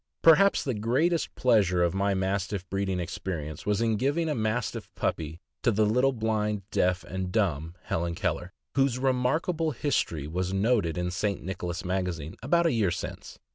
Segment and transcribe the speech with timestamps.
[0.23, 0.73] Perhaps the.
[0.73, 5.85] greatest pleasure of my Mastiff breeding experience was in giving a Mastiff puppy to the
[5.85, 11.43] little blind, deaf, and dumb Helen Keller, whose remarkable history was noted in St.
[11.43, 13.37] Nicholas Magazine about a year since.